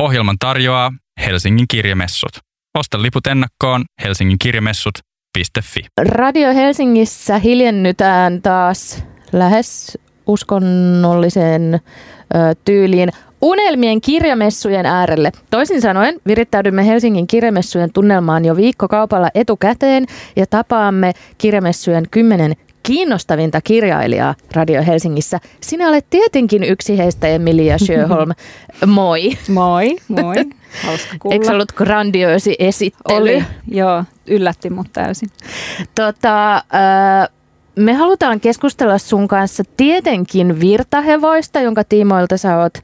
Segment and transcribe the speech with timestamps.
[0.00, 0.92] Ohjelman tarjoaa
[1.26, 2.30] Helsingin kirjamessut.
[2.78, 5.80] Osta liput ennakkoon helsinginkirjamessut.fi.
[6.08, 11.78] Radio Helsingissä hiljennytään taas lähes uskonnolliseen ö,
[12.64, 13.08] tyyliin
[13.42, 15.32] unelmien kirjamessujen äärelle.
[15.50, 20.06] Toisin sanoen virittäydymme Helsingin kirjamessujen tunnelmaan jo viikkokaupalla etukäteen
[20.36, 22.56] ja tapaamme kirjamessujen kymmenen
[22.86, 25.40] kiinnostavinta kirjailijaa Radio Helsingissä.
[25.60, 28.30] Sinä olet tietenkin yksi heistä, Emilia Sjöholm.
[28.86, 29.30] Moi.
[29.48, 30.34] Moi, moi.
[30.84, 31.34] Hauska kuulla.
[31.34, 33.20] Eikö ollut grandioosi esittely?
[33.20, 35.28] Oli, joo, yllätti mut täysin.
[35.94, 37.28] Tota, äh,
[37.76, 42.78] me halutaan keskustella sun kanssa tietenkin virtahevoista, jonka tiimoilta sä oot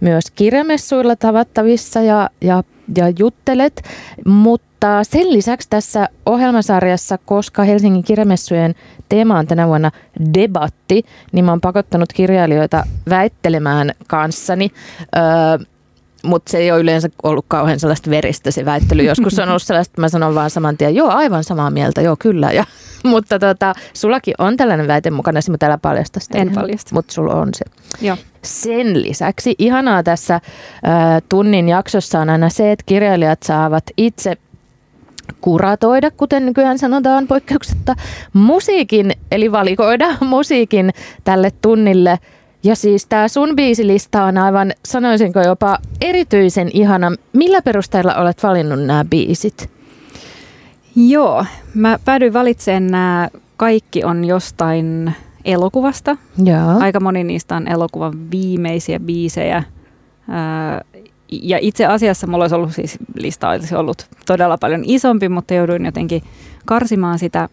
[0.00, 2.62] myös kirjamessuilla tavattavissa ja, ja,
[2.96, 3.82] ja juttelet.
[4.26, 8.74] Mutta sen lisäksi tässä ohjelmasarjassa, koska Helsingin kirjamessujen
[9.08, 9.90] teema on tänä vuonna
[10.34, 14.70] debatti, niin mä oon pakottanut kirjailijoita väittelemään kanssani.
[15.16, 15.66] Öö,
[16.26, 19.02] mutta se ei ole yleensä ollut kauhean sellaista veristä se väittely.
[19.02, 22.16] Joskus on ollut sellaista, että mä sanon vaan saman tien, joo aivan samaa mieltä, joo
[22.18, 22.52] kyllä.
[22.52, 22.64] Ja,
[23.04, 26.38] mutta tota, sullakin on tällainen väite mukana, mutta älä paljasta sitä.
[26.38, 26.94] En paljasta.
[26.94, 27.64] Mutta sulla on se.
[28.00, 28.16] Joo.
[28.42, 30.42] Sen lisäksi ihanaa tässä äh,
[31.28, 34.36] tunnin jaksossa on aina se, että kirjailijat saavat itse
[35.40, 37.94] kuratoida, kuten nykyään sanotaan poikkeuksetta,
[38.32, 40.90] musiikin, eli valikoida musiikin
[41.24, 42.18] tälle tunnille.
[42.62, 47.12] Ja siis tämä sun biisilista on aivan, sanoisinko jopa erityisen ihana.
[47.32, 49.70] Millä perusteella olet valinnut nämä biisit?
[50.96, 55.12] Joo, mä päädyin valitsemaan nämä kaikki on jostain
[55.44, 56.16] elokuvasta.
[56.44, 56.78] Joo.
[56.80, 59.62] Aika moni niistä on elokuvan viimeisiä biisejä.
[61.32, 65.84] Ja itse asiassa mulla olisi ollut siis lista olisi ollut todella paljon isompi, mutta jouduin
[65.84, 66.22] jotenkin
[66.64, 67.48] karsimaan sitä,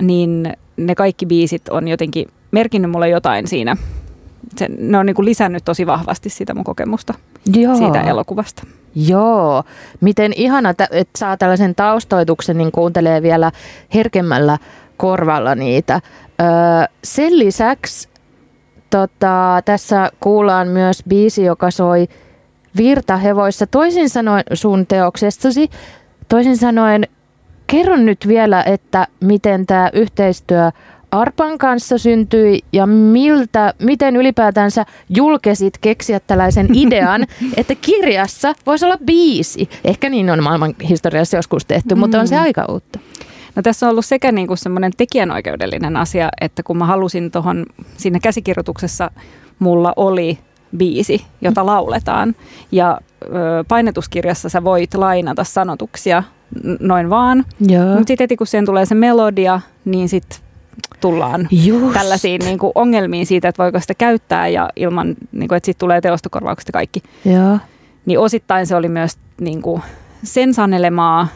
[0.00, 3.76] niin ne kaikki biisit on jotenkin merkinnyt mulle jotain siinä.
[4.56, 7.14] Se, ne on niin kuin lisännyt tosi vahvasti sitä mun kokemusta
[7.54, 7.76] Joo.
[7.76, 8.62] siitä elokuvasta.
[8.94, 9.62] Joo,
[10.00, 13.52] miten ihana, että saa tällaisen taustoituksen, niin kuuntelee vielä
[13.94, 14.58] herkemmällä
[14.96, 16.00] korvalla niitä.
[16.40, 16.48] Öö,
[17.04, 18.08] sen lisäksi
[18.90, 22.08] tota, tässä kuullaan myös biisi, joka soi
[22.76, 23.66] virtahevoissa.
[23.66, 25.70] Toisin sanoen sun teoksestasi,
[26.28, 27.06] toisin sanoen
[27.66, 30.70] kerron nyt vielä, että miten tämä yhteistyö
[31.12, 38.98] Arpan kanssa syntyi ja miltä, miten ylipäätänsä julkesit keksiä tällaisen idean, että kirjassa voisi olla
[39.04, 39.68] biisi.
[39.84, 41.98] Ehkä niin on maailman historiassa joskus tehty, mm.
[41.98, 42.42] mutta on se mm.
[42.42, 42.98] aika uutta.
[43.56, 47.66] No tässä on ollut sekä niin kuin semmoinen tekijänoikeudellinen asia, että kun mä halusin tuohon,
[47.96, 49.10] siinä käsikirjoituksessa
[49.58, 50.38] mulla oli
[50.76, 52.34] biisi, jota lauletaan.
[52.72, 53.28] Ja ö,
[53.68, 56.22] painetuskirjassa sä voit lainata sanotuksia
[56.80, 57.44] noin vaan.
[57.94, 60.38] Mutta sitten heti kun siihen tulee se melodia, niin sitten
[61.00, 61.92] tullaan Just.
[61.94, 65.80] tällaisiin niin kuin ongelmiin siitä, että voiko sitä käyttää ja ilman, niin kuin, että sitten
[65.80, 67.02] tulee teostokorvaukset ja kaikki.
[67.24, 67.58] Joo.
[68.06, 69.82] Niin osittain se oli myös niin kuin
[70.22, 71.28] sen sanelemaa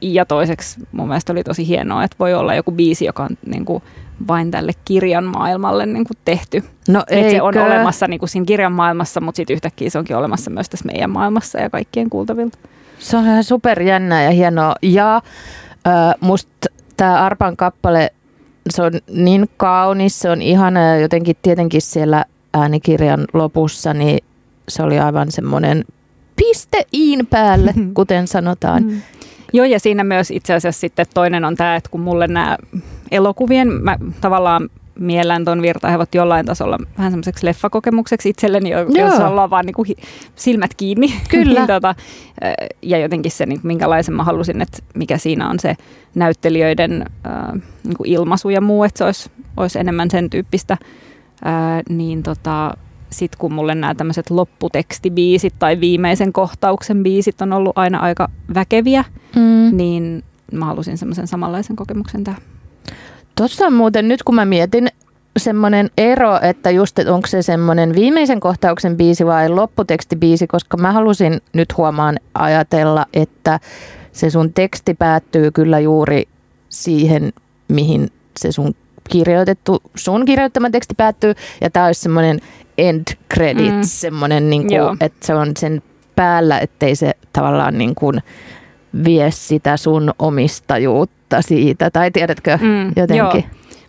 [0.00, 3.64] ja toiseksi mun mielestä oli tosi hienoa, että voi olla joku biisi, joka on niin
[3.64, 3.82] kuin
[4.28, 6.64] vain tälle kirjan maailmalle niin kuin tehty.
[6.88, 10.16] No Et se on olemassa niin kuin siinä kirjan maailmassa, mutta sitten yhtäkkiä se onkin
[10.16, 12.52] olemassa myös tässä meidän maailmassa ja kaikkien kuultavilla.
[12.98, 14.74] Se on ihan superjännä ja hienoa.
[14.82, 16.66] Ja äh, musta
[16.96, 18.12] tämä Arpan kappale,
[18.70, 24.24] se on niin kaunis, se on ihana ja jotenkin tietenkin siellä äänikirjan lopussa, niin
[24.68, 25.84] se oli aivan semmoinen
[26.36, 28.82] piste iin päälle, kuten sanotaan.
[28.82, 29.02] Mm.
[29.52, 32.58] Joo, ja siinä myös itse asiassa sitten toinen on tämä, että kun mulle nämä
[33.10, 39.66] elokuvien, mä tavallaan miellän ton virtahevot jollain tasolla vähän semmoiseksi leffakokemukseksi itselleni, jossa ollaan vaan
[39.66, 39.84] niinku
[40.34, 41.14] silmät kiinni.
[41.30, 41.60] Kyllä.
[41.60, 41.94] niin tota,
[42.82, 45.76] ja jotenkin se, niin minkälaisen mä halusin, että mikä siinä on se
[46.14, 50.76] näyttelijöiden äh, niinku ilmaisu ja muu, että se olisi, olisi enemmän sen tyyppistä.
[51.46, 52.74] Äh, niin tota,
[53.10, 59.04] sitten kun mulle nämä tämmöiset lopputekstibiisit tai viimeisen kohtauksen biisit on ollut aina aika väkeviä,
[59.36, 59.76] mm.
[59.76, 62.42] niin mä halusin semmoisen samanlaisen kokemuksen tähän.
[63.36, 64.88] Tuossa on muuten nyt kun mä mietin
[65.36, 70.92] semmoinen ero, että just, että onko se semmoinen viimeisen kohtauksen biisi vai lopputekstibiisi, koska mä
[70.92, 73.60] halusin nyt huomaan ajatella, että
[74.12, 76.28] se sun teksti päättyy kyllä juuri
[76.68, 77.32] siihen,
[77.68, 78.74] mihin se sun
[79.10, 82.40] kirjoitettu, sun kirjoittama teksti päättyy, ja tämä olisi semmoinen
[82.88, 83.04] end
[83.34, 83.82] credits, mm.
[83.82, 85.82] semmoinen, niin kuin, että se on sen
[86.16, 88.20] päällä, ettei se tavallaan niin kuin
[89.04, 93.44] vie sitä sun omistajuutta siitä, tai tiedätkö mm, jotenkin.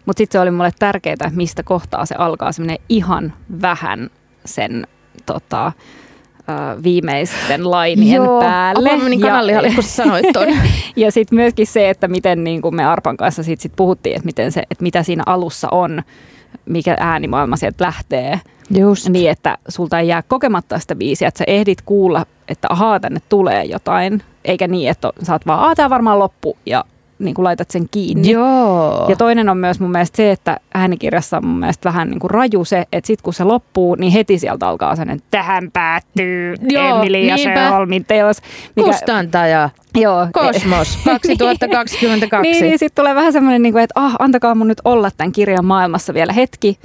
[0.06, 4.10] Mutta sitten se oli mulle tärkeää, että mistä kohtaa se alkaa, semmoinen ihan vähän
[4.46, 4.88] sen
[5.26, 5.72] tota,
[6.84, 8.90] viimeisten lainien Joo, päälle.
[8.90, 10.48] Joo, menin kanallihalle, kun sanoit ton.
[10.96, 14.26] ja sitten myöskin se, että miten niin kuin me Arpan kanssa sit, sit puhuttiin, että,
[14.26, 16.04] miten se, että mitä siinä alussa on,
[16.66, 18.40] mikä äänimaailma sieltä lähtee.
[18.78, 19.10] Just.
[19.10, 23.20] Niin, että sulta ei jää kokematta sitä biisiä, että sä ehdit kuulla että ahaa, tänne
[23.30, 26.86] tulee jotain, eikä niin, että sä oot vaan, aah, tää varmaan loppu ja
[27.22, 28.32] niin kuin laitat sen kiinni.
[28.32, 29.06] Joo.
[29.10, 32.32] Ja toinen on myös mun mielestä se, että äänikirjassa on mun mielestä vähän niin kuin
[32.32, 36.98] raju se, että sit kun se loppuu, niin heti sieltä alkaa sellainen, tähän päättyy Joo,
[36.98, 37.54] Emilia niinpä.
[37.60, 38.38] Sherholmin teos.
[38.84, 42.52] Kustantaja, joo, Kosmos, 2022.
[42.52, 45.32] niin, niin sitten tulee vähän semmoinen, niin kuin, että ah, antakaa mun nyt olla tämän
[45.32, 46.80] kirjan maailmassa vielä hetki.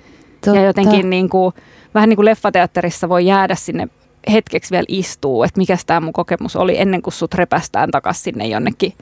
[0.45, 0.61] Totta.
[0.61, 1.55] Ja jotenkin niin kuin,
[1.95, 3.89] vähän niin kuin leffateatterissa voi jäädä sinne
[4.33, 8.47] hetkeksi vielä istuu, että mikä tämä mun kokemus oli ennen kuin sut repästään takaisin sinne
[8.47, 8.93] jonnekin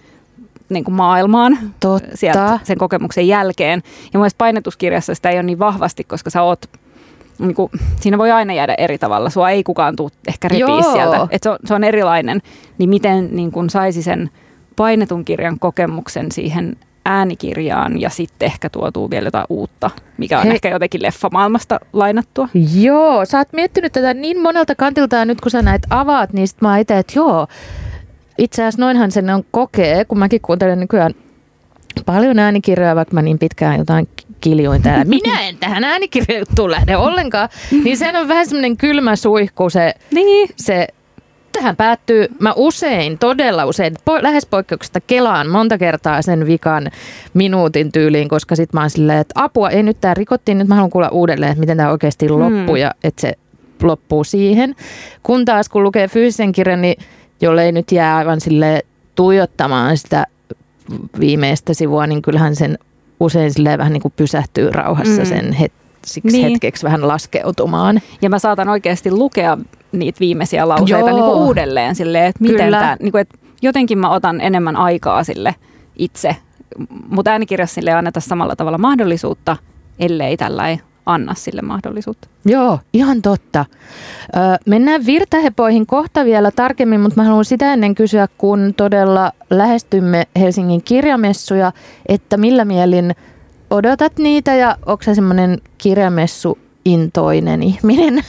[0.74, 2.08] niin kuin maailmaan Totta.
[2.14, 3.82] sieltä sen kokemuksen jälkeen.
[4.12, 6.70] Ja mun painetuskirjassa sitä ei ole niin vahvasti, koska sä oot,
[7.38, 9.30] niin kuin, siinä voi aina jäädä eri tavalla.
[9.30, 10.92] Sua ei kukaan tule ehkä repii Joo.
[10.92, 11.26] sieltä.
[11.30, 12.42] Et se, on, se on erilainen.
[12.78, 14.30] Niin miten niin kuin saisi sen
[14.76, 20.54] painetun kirjan kokemuksen siihen äänikirjaan ja sitten ehkä tuotuu vielä jotain uutta, mikä on Hei.
[20.54, 22.48] ehkä jotenkin leffamaailmasta lainattua.
[22.74, 26.48] Joo, sä oot miettinyt tätä niin monelta kantilta ja nyt kun sä näitä avaat, niin
[26.48, 27.46] sit mä itse, että joo,
[28.38, 31.12] itse asiassa noinhan sen on kokee, kun mäkin kuuntelen nykyään
[32.06, 34.08] paljon äänikirjoja, vaikka mä niin pitkään jotain
[34.40, 35.04] kiljuin täällä.
[35.22, 37.48] Minä en tähän äänikirjajuttuun lähde ollenkaan.
[37.84, 40.48] Niin sehän on vähän semmoinen kylmä suihku se, Niin.
[40.56, 40.86] se
[41.52, 46.90] tähän päättyy, mä usein, todella usein, po, lähes poikkeuksesta kelaan monta kertaa sen vikan
[47.34, 50.74] minuutin tyyliin, koska sit mä oon silleen, että apua, ei nyt tää rikottiin, nyt mä
[50.74, 52.80] haluan kuulla uudelleen, että miten tämä oikeasti loppuu Mm.
[52.80, 53.34] ja että se
[53.82, 54.74] loppuu siihen.
[55.22, 56.96] Kun taas kun lukee fyysisen kirjan, niin
[57.44, 58.82] jolle ei nyt jää aivan sille
[59.14, 60.26] tuijottamaan sitä
[61.20, 62.78] viimeistä sivua, niin kyllähän sen
[63.20, 65.26] usein silleen vähän niin kuin pysähtyy rauhassa Mm.
[65.28, 65.72] sen het,
[66.06, 66.50] siksi Niin.
[66.50, 68.00] hetkeksi vähän laskeutumaan.
[68.22, 69.58] Ja mä saatan oikeasti lukea
[69.92, 71.16] niitä viimeisiä lauseita Joo.
[71.16, 72.78] niin kuin uudelleen silleen, että miten Kyllä.
[72.80, 75.54] tämä, niin kuin, että jotenkin mä otan enemmän aikaa sille
[75.96, 76.36] itse.
[77.10, 79.56] Mutta äänikirjassa sille ei anneta samalla tavalla mahdollisuutta,
[79.98, 82.28] ellei tällä ei anna sille mahdollisuutta.
[82.44, 83.64] Joo, ihan totta.
[84.36, 90.26] Ö, mennään virtahepoihin kohta vielä tarkemmin, mutta mä haluan sitä ennen kysyä, kun todella lähestymme
[90.38, 91.72] Helsingin kirjamessuja,
[92.06, 93.14] että millä mielin
[93.70, 98.20] odotat niitä ja onko se semmoinen kirjamessu intoinen ihminen?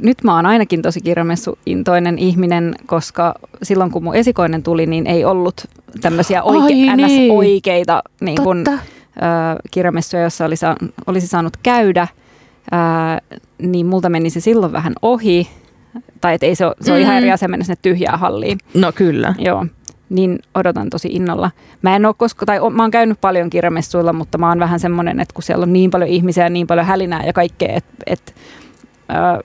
[0.00, 5.24] Nyt mä oon ainakin tosi kirjamessuintoinen ihminen, koska silloin kun mun esikoinen tuli, niin ei
[5.24, 5.64] ollut
[6.00, 6.92] tämmöisiä oike- niin.
[6.96, 8.82] NS-oikeita niin kun, Totta.
[9.70, 10.76] Kirjamessuja, jossa oli sa-
[11.06, 12.08] olisi saanut käydä,
[12.70, 13.20] ää,
[13.58, 15.48] niin multa meni se silloin vähän ohi.
[16.20, 17.18] Tai et ei se, ole, se on ihan Mm.
[17.18, 18.58] eri asia mennä sinne tyhjään halliin.
[18.74, 19.34] No kyllä.
[19.38, 19.66] Joo,
[20.08, 21.50] niin odotan tosi innolla.
[21.82, 24.80] Mä en ole koska, tai o- mä oon käynyt paljon kirjamessuilla, mutta mä oon vähän
[24.80, 27.94] semmoinen, että kun siellä on niin paljon ihmisiä ja niin paljon hälinää ja kaikkea, että
[28.06, 28.34] et,
[29.10, 29.44] ö,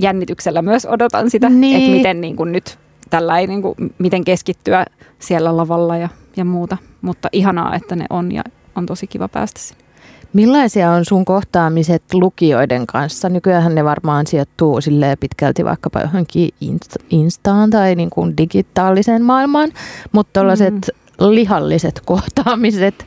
[0.00, 1.76] jännityksellä myös odotan sitä, Niin.
[1.76, 2.78] että miten niin kuin nyt
[3.10, 4.84] tällä ei, niin kuin, miten keskittyä
[5.18, 6.76] siellä lavalla ja, ja muuta.
[7.02, 8.42] Mutta ihanaa, että ne on ja
[8.78, 9.88] on tosi kiva päästä sinne.
[10.32, 13.28] Millaisia on sun kohtaamiset lukijoiden kanssa?
[13.28, 14.78] Nykyään ne varmaan sijoittuu
[15.20, 19.72] pitkälti vaikkapa johonkin inst- instaan tai niin kuin digitaaliseen maailmaan,
[20.12, 21.26] mutta tällaiset mm.
[21.34, 23.06] lihalliset kohtaamiset.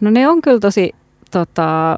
[0.00, 0.92] No ne on kyllä tosi
[1.30, 1.96] tota,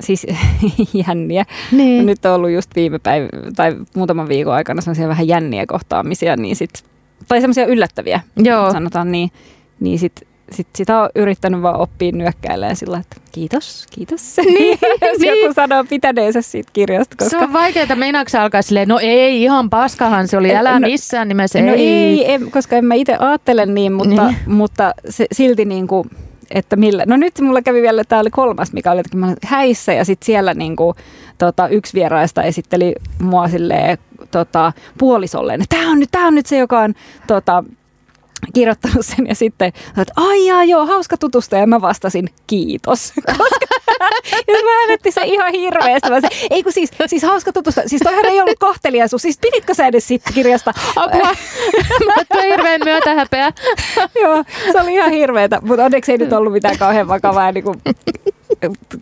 [0.00, 0.26] siis
[1.06, 1.44] jänniä.
[1.72, 2.06] Niin.
[2.06, 6.56] Nyt on ollut just viime päivä tai muutaman viikon aikana semmoisia vähän jänniä kohtaamisia, niin
[6.56, 6.84] sit,
[7.28, 8.72] tai semmoisia yllättäviä, Joo.
[8.72, 9.30] sanotaan niin,
[9.80, 14.36] niin sit, sit sitä on yrittänyt vaan oppia nyökkäilemään sillä, että kiitos, kiitos.
[14.44, 14.78] Niin,
[15.10, 15.40] Jos niin.
[15.42, 17.38] joku sanoo pitäneensä siitä kirjasta, koska...
[17.38, 17.96] Se on vaikeaa.
[17.96, 21.88] Meinaatko alkaa silleen, no ei, ihan paskahan se oli, älä No- missään nimessä, No ei.
[21.88, 24.36] ei, en, koska en mä itse ajattele niin, mutta, Niin.
[24.46, 26.10] mutta se, silti niin kuin,
[26.50, 27.04] että millä.
[27.06, 30.04] No nyt mulla kävi vielä, tämä oli kolmas, mikä oli, että mä olin häissä ja
[30.04, 30.96] sitten siellä niin kuin,
[31.38, 33.98] tota, yksi vieraista esitteli mua silleen,
[34.30, 36.94] tota, puolisolleen, että tämä on, nyt, tää on nyt se, joka on
[37.26, 37.64] tota,
[38.54, 43.12] kirjoittanut sen ja sitten, että ai jaa, joo, hauska tutustua ja mä vastasin kiitos.
[43.38, 43.66] Koska
[44.48, 46.10] ja mä hävetti se ihan hirveästi.
[46.10, 49.74] Mä se, ei kun siis, siis hauska tutustua, siis toihan ei ollut kohteliaisuus, siis piditkö
[49.74, 50.72] sä edes siitä kirjasta?
[50.96, 51.28] Apua.
[52.06, 53.52] Mä tulee hirveän myötähäpeä.
[54.22, 57.80] Joo, se oli ihan hirveetä, mutta onneksi ei nyt ollut mitään kauhean vakavaa niin kuin,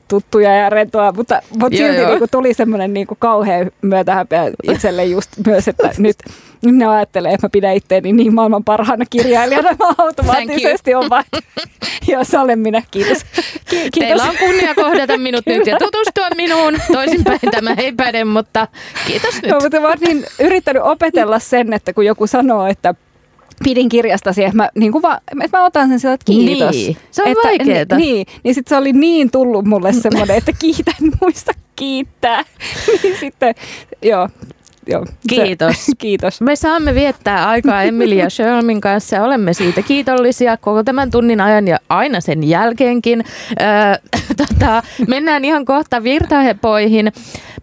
[0.08, 2.08] tuttuja ja rentoa, mutta, mutta Joo, silti joo.
[2.08, 6.16] niin kuin, tuli semmoinen niin kuin, kauhean myötähäpeä itselle just myös, että nyt
[6.62, 11.24] ne ajattelee, että mä pidän itteeni niin maailman parhaana kirjailijana, mä automaattisesti on vaan,
[12.08, 13.24] joo, se olen minä, kiitos.
[13.24, 13.90] Ki- kiitos.
[13.98, 16.74] Teillä on kunnia kohdata minut nyt ja tutustua minuun.
[16.92, 18.68] Toisinpäin tämä ei päde, mutta
[19.06, 19.50] kiitos nyt.
[19.50, 22.94] No, mutta mä oon niin yrittänyt opetella sen, että kun joku sanoo, että
[23.64, 26.76] pidin kirjastasi, että mä, niin kuin vaan, että mä otan sen sillä, että kiitos.
[26.76, 27.96] Niin, se on että, vaikeeta.
[27.96, 32.44] Niin, niin sitten se oli niin tullut mulle semmoinen, että kiitän, muista kiittää.
[33.02, 33.54] niin sitten,
[34.02, 34.28] joo,
[34.86, 35.86] joo, Kiitos.
[35.86, 36.40] Se, kiitos.
[36.40, 41.68] Me saamme viettää aikaa Emilia Schölmin kanssa ja olemme siitä kiitollisia koko tämän tunnin ajan
[41.68, 43.24] ja aina sen jälkeenkin.
[43.60, 43.66] Öö,
[44.46, 47.12] tota, mennään ihan kohta virtahepoihin.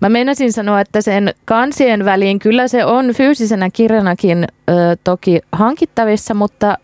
[0.02, 4.74] Mä meinasin sanoa, että sen kansien väliin kyllä se on fyysisenä kirjanakin ö,
[5.04, 6.78] toki hankittavissa, mutta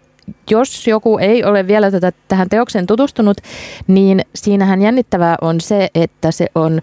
[0.50, 3.38] jos joku ei ole vielä tätä, tähän teokseen tutustunut,
[3.88, 6.82] niin siinähän jännittävää on se, että se on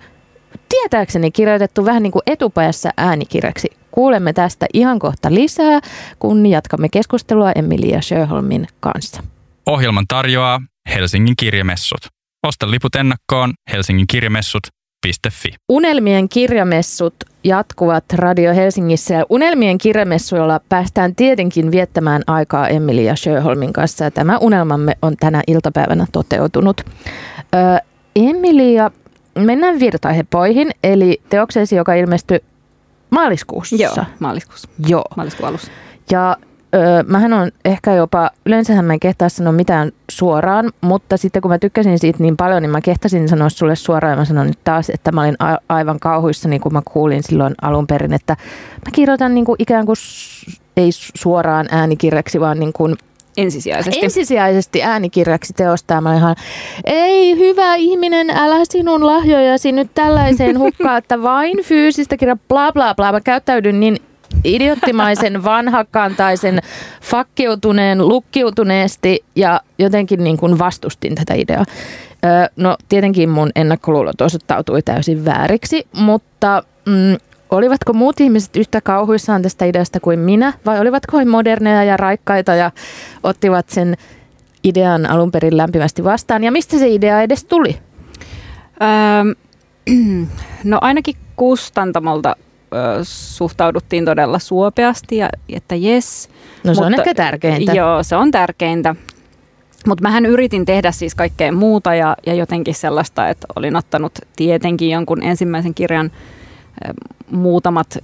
[0.69, 3.71] tietääkseni kirjoitettu vähän niin kuin etupäässä äänikirjaksi.
[3.91, 5.81] Kuulemme tästä ihan kohta lisää,
[6.19, 9.23] kun jatkamme keskustelua Emilia Sjöholmin kanssa.
[9.67, 10.61] Ohjelman tarjoaa
[10.95, 12.01] Helsingin kirjamessut.
[12.47, 15.49] Osta liput ennakkoon helsinginkirjamessut.fi.
[15.69, 24.05] Unelmien kirjamessut jatkuvat Radio Helsingissä ja Unelmien kirjamessuilla päästään tietenkin viettämään aikaa Emilia Sjöholmin kanssa
[24.05, 26.81] ja tämä unelmamme on tänä iltapäivänä toteutunut.
[26.81, 26.89] Ö,
[28.17, 28.91] Emilia,
[29.39, 32.41] mennään virtahepoihin, eli teokseesi, joka ilmestyi
[33.11, 33.77] maaliskuussa.
[33.77, 34.69] Joo, maaliskuussa.
[34.87, 35.05] Joo.
[35.17, 35.73] Maaliskuun alussa.
[36.11, 36.37] Ja
[36.75, 41.51] öö, mähän on ehkä jopa, yleensähän mä en kehtaa sanoa mitään suoraan, mutta sitten kun
[41.51, 44.59] mä tykkäsin siitä niin paljon, niin mä kehtasin sanoa sulle suoraan ja mä sanon nyt
[44.65, 48.37] taas, että mä olin a- aivan kauhuissa, niin kuin mä kuulin silloin alun perin, että
[48.87, 49.97] mä kirjoitan niin kuin ikään kuin
[50.77, 52.97] ei suoraan äänikirjaksi, vaan niin kuin
[53.37, 54.05] Ensisijaisesti.
[54.05, 55.95] ensisijaisesti äänikirjaksi teosta.
[55.95, 56.37] Ja Mä olin ihan,
[56.85, 62.95] ei hyvä ihminen, älä sinun lahjojasi nyt tällaiseen hukkaa, että vain fyysistä kirjaa, bla bla
[62.95, 63.13] bla.
[63.13, 63.97] Mä käyttäydyn niin
[64.45, 66.61] idiottimaisen, vanhakantaisen,
[67.03, 71.65] fakkiutuneen, lukkiutuneesti ja jotenkin niin kuin vastustin tätä ideaa.
[72.57, 77.17] No tietenkin mun ennakkoluulot osoittautui täysin vääriksi, mutta mm,
[77.57, 82.55] olivatko muut ihmiset yhtä kauhuissaan tästä ideasta kuin minä vai olivatko he moderneja ja raikkaita
[82.55, 82.71] ja
[83.23, 83.97] ottivat sen
[84.65, 87.79] idean alun perin lämpimästi vastaan ja mistä se idea edes tuli?
[88.83, 89.35] Öö,
[90.65, 92.37] no ainakin kustantamolta
[93.03, 96.29] suhtauduttiin todella suopeasti ja että jes.
[96.65, 97.73] No se on ehkä tärkeintä.
[97.73, 98.95] Joo, se on tärkeintä.
[99.87, 104.91] Mutta mähän yritin tehdä siis kaikkea muuta ja, ja jotenkin sellaista, että olin ottanut tietenkin
[104.91, 106.11] jonkun ensimmäisen kirjan
[107.31, 107.99] muutamat ö,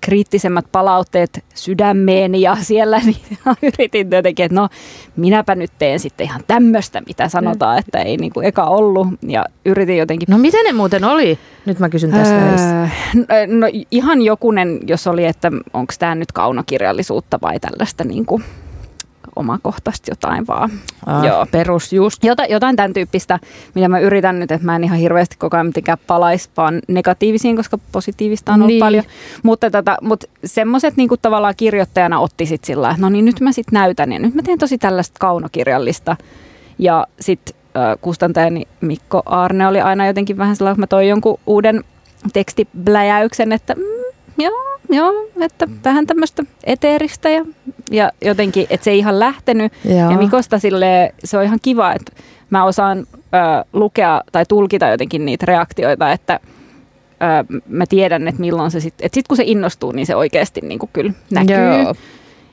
[0.00, 4.68] kriittisemmät palautteet sydämeen ja siellä niin yritin jotenkin, että no
[5.16, 9.96] minäpä nyt teen sitten ihan tämmöistä, mitä sanotaan, että ei niinku eka ollut ja yritin
[9.96, 11.38] jotenkin No mitä ne muuten oli?
[11.66, 12.82] Nyt mä kysyn tästä.
[12.82, 18.44] Öö, no ihan jokunen, jos oli, että onko tämä nyt kaunokirjallisuutta vai tällaista niin kuin
[19.38, 20.70] omakohtaista jotain vaan.
[21.06, 21.46] Ah, Joo.
[21.50, 22.24] Perus just.
[22.24, 23.38] Jota, jotain tämän tyyppistä,
[23.74, 27.56] mitä mä yritän nyt, että mä en ihan hirveästi koko ajan mitenkään palaisi vaan negatiivisiin,
[27.56, 28.80] koska positiivista on ollut Niin.
[28.80, 29.04] paljon.
[29.42, 33.52] Mutta, tota, mutta semmoiset niin tavallaan kirjoittajana otti sit sillä että no niin nyt mä
[33.52, 36.16] sitten näytän ja nyt mä teen tosi tällaista kaunokirjallista.
[36.78, 37.54] Ja sitten
[38.00, 41.84] kustantajani Mikko Arne oli aina jotenkin vähän sellainen, kun mä toin jonkun uuden
[42.32, 43.82] tekstibläjäyksen, että mm,
[44.38, 47.44] joo, joo, että vähän tämmöistä eteeristä ja,
[47.90, 49.72] ja jotenkin, että se ei ihan lähtenyt.
[49.84, 50.10] Joo.
[50.10, 52.12] Ja Mikosta sille se on ihan kiva, että
[52.50, 56.40] mä osaan ö, lukea tai tulkita jotenkin niitä reaktioita, että
[57.12, 60.60] ö, mä tiedän, että milloin se sitten, että sitten kun se innostuu, niin se oikeasti
[60.60, 61.82] niin kuin kyllä näkyy.
[61.82, 61.94] Joo.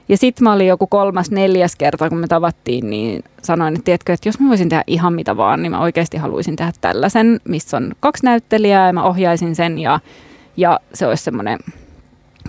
[0.09, 4.13] Ja sitten mä olin joku kolmas, neljäs kerta, kun me tavattiin, niin sanoin, että tiedätkö,
[4.13, 7.77] että jos mä voisin tehdä ihan mitä vaan, niin mä oikeasti haluaisin tehdä tällaisen, missä
[7.77, 9.99] on kaksi näyttelijää ja mä ohjaisin sen ja,
[10.57, 11.59] ja se olisi semmoinen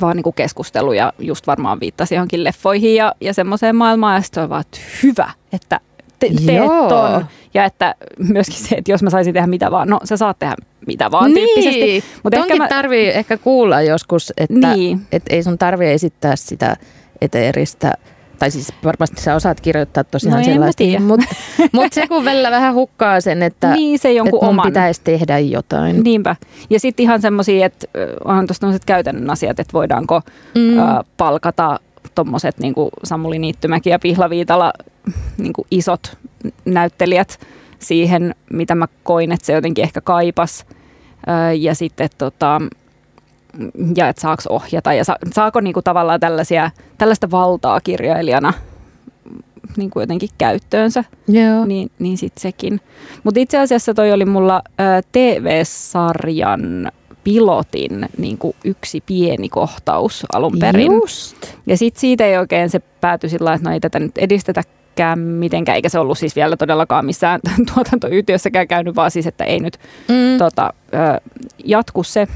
[0.00, 4.20] vaan niin kuin keskustelu ja just varmaan viittasi johonkin leffoihin ja, ja semmoiseen maailmaan ja
[4.22, 5.80] sitten vaan, että hyvä, että
[6.18, 7.26] te, teet ton.
[7.54, 10.54] Ja että myöskin se, että jos mä saisin tehdä mitä vaan, no sä saat tehdä
[10.86, 11.80] mitä vaan tyyppisesti.
[11.80, 15.00] Niin, mutta ehkä mä- tarvii ehkä kuulla joskus, että Niin.
[15.12, 16.76] et ei sun tarvii esittää sitä
[17.20, 17.94] eteeristä.
[18.38, 21.26] Tai siis varmasti sä osaat kirjoittaa tosiaan No sellaista, mutta
[21.72, 24.66] mut se kun välillä vähän hukkaa sen, että Niin, se jonkun että mun oman.
[24.66, 26.02] pitäisi tehdä jotain.
[26.04, 26.36] Niinpä.
[26.70, 27.86] Ja sitten ihan semmoisia, että
[28.24, 30.20] onhan tuossa tämmöiset käytännön asiat, että voidaanko
[30.54, 30.78] Mm.
[30.78, 30.82] ö,
[31.16, 31.80] palkata
[32.14, 32.74] tuommoiset niin
[33.04, 34.72] Samuli Niittymäki ja Pihla Viitala
[35.38, 36.16] niin isot
[36.64, 37.38] näyttelijät
[37.78, 40.66] siihen, mitä mä koin, että se jotenkin ehkä kaipas.
[41.48, 42.60] Ö, ja sitten tota,
[43.96, 48.52] ja että saako ohjata ja sa, saako niinku tavallaan tällaisia, tällaista valtaa kirjailijana
[49.76, 51.64] niinku jotenkin käyttöönsä Joo.
[51.64, 52.80] niin, niin sitten sekin.
[53.24, 56.92] Mutta itse asiassa toi oli mulla ö, TV-sarjan
[57.24, 60.92] pilotin niin kuin yksi pieni kohtaus alun perin.
[60.92, 61.36] Just.
[61.66, 65.76] Ja sitten siitä ei oikein se päätyi sillä että no ei tätä nyt edistetäkään mitenkään,
[65.76, 67.40] eikä se ollut siis vielä todellakaan missään
[67.74, 70.38] tuotantoyhtiössäkään käynyt, vaan siis, että ei nyt Mm.
[70.38, 71.20] tota, ö,
[71.64, 72.28] jatku se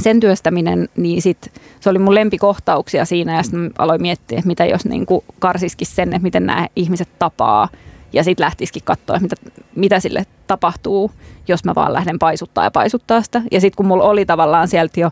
[0.00, 4.64] sen työstäminen, niin sit se oli mun lempikohtauksia siinä ja sitten aloin miettiä, että mitä
[4.64, 5.06] jos niin
[5.38, 7.68] karsiskin sen, että miten nämä ihmiset tapaa
[8.12, 11.10] ja sitten lähtisikin katsoa, että mitä, mitä sille tapahtuu,
[11.48, 13.42] jos mä vaan lähden paisuttaa ja paisuttaa sitä.
[13.50, 15.10] Ja sitten kun mulla oli tavallaan sieltä jo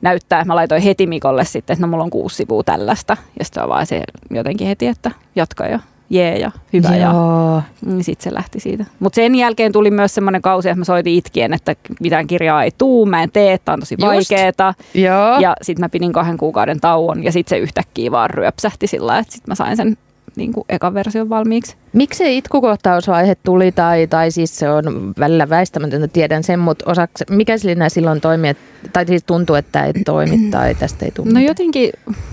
[0.00, 0.44] näyttää.
[0.44, 3.16] Mä laitoin heti Mikolle sitten, että no mulla on kuusi sivua tällaista.
[3.38, 5.80] Ja sitten vaan se jotenkin heti, että jatka ja
[6.10, 6.96] jee ja hyvä.
[6.96, 7.54] Joo.
[7.56, 8.84] Ja niin sitten se lähti siitä.
[9.00, 12.70] Mutta sen jälkeen tuli myös semmoinen kausi, että mä soitin itkien, että mitään kirjaa ei
[12.78, 14.74] tuu, mä en tee, että on tosi vaikeeta.
[14.94, 15.38] Joo.
[15.40, 19.32] Ja sitten mä pidin kahden kuukauden tauon ja sitten se yhtäkkiä vaan ryöpsähti sillä että
[19.32, 19.96] sitten mä sain sen
[20.36, 21.76] niin kuin ekan version valmiiksi.
[21.92, 27.22] Miksi se itkukohtausvaihe tuli, tai, tai siis se on välillä väistämätöntä, tiedän sen, mutta osaks,
[27.30, 28.58] mikä siinä silloin toimi, et,
[28.92, 31.44] tai siis tuntuu, että ei toimi tai tästä ei tule No mitään?
[31.44, 31.90] jotenkin,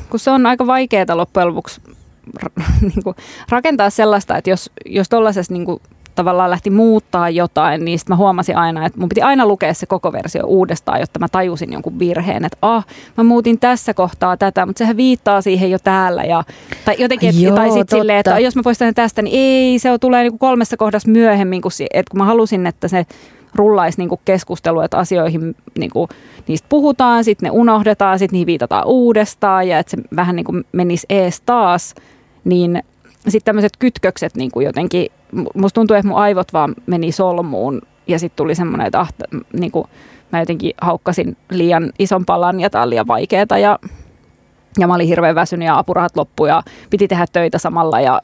[0.09, 1.81] kun se on aika vaikeaa loppujen lopuksi
[2.81, 3.15] niin kuin
[3.49, 5.81] rakentaa sellaista, että jos, jos tuollaisessa niin kuin
[6.15, 9.85] tavallaan lähti muuttaa jotain, niin sitten mä huomasin aina, että mun piti aina lukea se
[9.85, 12.85] koko versio uudestaan, jotta mä tajusin jonkun virheen, että ah,
[13.17, 16.23] mä muutin tässä kohtaa tätä, mutta sehän viittaa siihen jo täällä.
[16.23, 16.43] Ja,
[16.85, 19.91] tai jotenkin, et, Joo, tai sitten silleen, että jos mä poistan tästä, niin ei, se
[19.91, 23.05] on, tulee niin kuin kolmessa kohdassa myöhemmin, kun, että kun mä halusin, että se
[23.55, 26.07] rullaisi niin kuin keskustelu, että asioihin niin kuin,
[26.47, 30.63] niistä puhutaan, sitten ne unohdetaan, sitten niihin viitataan uudestaan ja että se vähän niin kuin
[30.71, 31.95] menisi ees taas,
[32.43, 32.83] niin
[33.23, 35.07] sitten tämmöiset kytkökset niin kuin jotenkin,
[35.55, 39.13] musta tuntuu, että mun aivot vaan meni solmuun ja sitten tuli semmoinen, että ah,
[39.53, 39.87] niin kuin,
[40.31, 43.79] mä jotenkin haukkasin liian ison palan ja tää on liian vaikeeta ja,
[44.79, 48.21] ja mä olin hirveän väsynyt ja apurahat loppu ja piti tehdä töitä samalla ja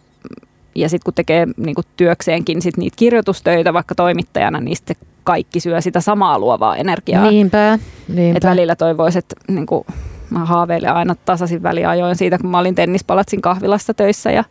[0.75, 4.95] ja sitten kun tekee niin kuin työkseenkin sit niitä kirjoitustöitä vaikka toimittajana, niin sitten
[5.27, 7.29] kaikki syö sitä samaa luovaa energiaa.
[7.29, 8.37] Niinpä, niinpä.
[8.37, 9.85] Et välillä toivoisin, että niin kuin,
[10.29, 14.43] mä haaveilen aina tasaisin väliajoin siitä, kun mä olin tennispalatsin kahvilassa töissä ja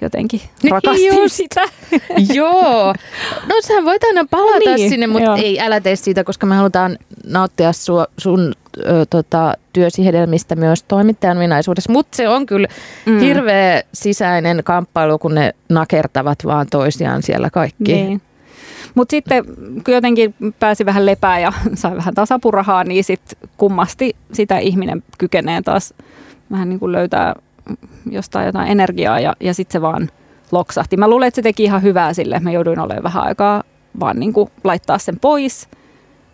[0.00, 1.34] jotenkin Niin rakastin just.
[1.34, 1.60] sitä.
[2.34, 2.94] Joo.
[3.48, 5.36] No sähän voit aina palata Niin, niin, sinne, mutta joo.
[5.36, 10.82] ei älä tee siitä, koska me halutaan nauttia sua, sun ö, tota, työsi hedelmistä myös
[10.82, 11.92] toimittajan minaisuudessa.
[11.92, 12.68] Mutta se on kyllä
[13.06, 13.18] mm.
[13.18, 17.92] hirveä sisäinen kamppailu, kun ne nakertavat vaan toisiaan siellä kaikki.
[17.92, 18.22] Niin.
[18.94, 19.44] Mutta sitten
[19.84, 25.62] kun jotenkin pääsi vähän lepää ja sai vähän tasapurahaa, niin sitten kummasti sitä ihminen kykenee
[25.62, 25.94] taas
[26.50, 27.34] vähän niin kuin löytää
[28.10, 30.10] jostain jotain energiaa ja, ja sitten se vaan
[30.52, 30.96] loksahti.
[30.96, 33.62] Mä luulen, että se teki ihan hyvää sille, että mä jouduin olemaan vähän aikaa
[34.00, 35.68] vaan niin kuin laittaa sen pois.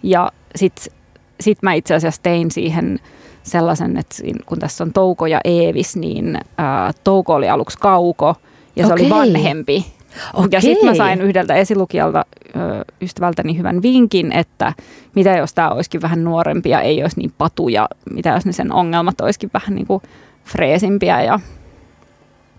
[0.03, 0.93] Ja sitten
[1.41, 3.01] sit mä itse asiassa tein siihen
[3.43, 4.17] sellaisen, että
[4.47, 8.35] kun tässä on Touko ja Eevis, niin ää, Touko oli aluksi Kauko
[8.77, 9.96] ja se oli Okei.
[10.35, 10.57] Vanhempi.
[10.57, 12.25] Ja sitten mä sain yhdeltä esilukijalta
[12.57, 14.73] ö, ystävältäni hyvän vinkin, että
[15.15, 18.53] mitä jos tämä olisikin vähän nuorempi ja ei olisi niin patu ja mitä jos ne
[18.53, 20.03] sen ongelmat olisikin vähän niin kuin
[20.45, 21.23] freesimpiä.
[21.23, 21.41] Ja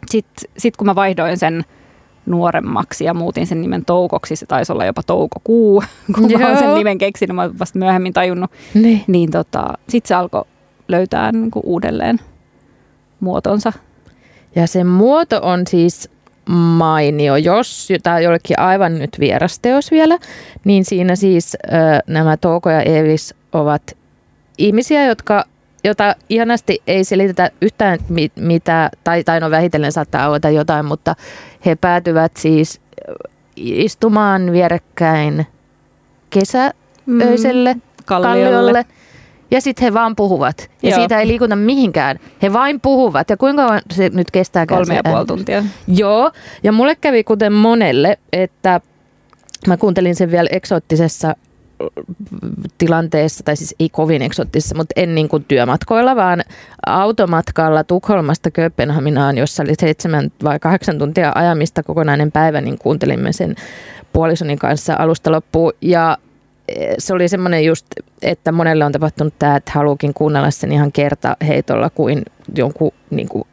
[0.09, 1.65] sitten sit kun mä vaihdoin sen
[2.25, 5.83] nuoremmaksi ja muutin sen nimen Toukoksi, se taisi olla jopa Toukokuu,
[6.15, 9.03] kun mä oon sen nimen keksinyt, mä oon vasta myöhemmin tajunnut, Niin.
[9.07, 10.43] niin tota, sitten se alkoi
[10.87, 12.19] löytää niin kuin uudelleen
[13.19, 13.73] muotonsa.
[14.55, 16.09] Ja se muoto on siis
[16.47, 17.35] mainio.
[17.35, 20.17] Jos tämä jollekin aivan nyt vierasteos vielä,
[20.63, 21.69] niin siinä siis ö,
[22.07, 23.97] nämä Touko ja Eevis ovat
[24.57, 25.43] ihmisiä, jotka
[25.83, 31.15] jota ihanasti ei selitetä yhtään mi- mitä, tai, tai no vähitellen saattaa avata jotain, mutta
[31.65, 32.81] he päätyvät siis
[33.55, 35.47] istumaan vierekkäin
[36.29, 38.43] kesäöiselle Mm, kalliolle.
[38.45, 38.85] kalliolle.
[39.51, 40.69] Ja sitten he vaan puhuvat.
[40.83, 40.99] Ja Joo.
[40.99, 42.19] siitä ei liikuta mihinkään.
[42.41, 43.29] He vain puhuvat.
[43.29, 44.65] Ja kuinka se nyt kestää?
[44.65, 45.63] Kolme ja puoli tuntia.
[45.87, 46.31] Joo.
[46.63, 48.81] Ja mulle kävi kuten monelle, että
[49.67, 51.35] mä kuuntelin sen vielä eksoottisessa
[52.77, 56.43] tilanteessa, tai siis ei kovin eksoottisessa, mutta en niin kuin työmatkoilla, vaan
[56.85, 63.55] automatkalla Tukholmasta Kööpenhaminaan, jossa oli seitsemän vai kahdeksan tuntia ajamista kokonainen päivä, niin kuuntelimme sen
[64.13, 65.73] puolisoni kanssa alusta loppuun.
[65.81, 66.17] Ja
[66.97, 67.85] se oli semmoinen just,
[68.21, 72.25] että monelle on tapahtunut tämä, että haluukin kuunnella sen ihan kerta heitolla kuin
[72.55, 73.47] jonkun niin kuin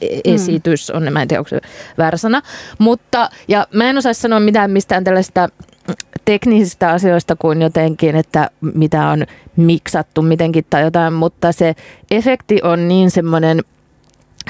[0.00, 1.60] e- esitys on, mä en tiedä, onko se
[1.98, 2.42] väärä sana.
[2.78, 5.48] Mutta, ja mä en osaisi sanoa mitään mistään tällaista
[6.24, 11.74] teknisistä asioista kuin jotenkin, että mitä on miksattu mitenkin tai jotain, mutta se
[12.10, 13.60] efekti on niin semmoinen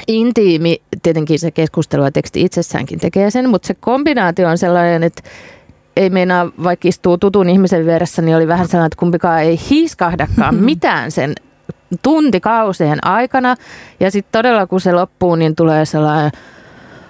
[0.07, 5.23] intiimi, tietenkin se keskustelu ja teksti itsessäänkin tekee sen, mutta se kombinaatio on sellainen, että
[5.97, 10.55] ei meinaa, vaikka istuu tutun ihmisen vieressä, niin oli vähän sellainen, että kumpikaan ei hiiskahdakaan
[10.69, 11.33] mitään sen
[12.03, 13.55] tuntikausien aikana.
[13.99, 16.31] Ja sitten todella kun se loppuu, niin tulee sellainen